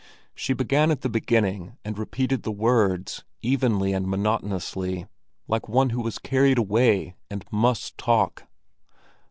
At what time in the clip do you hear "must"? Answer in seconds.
7.51-7.99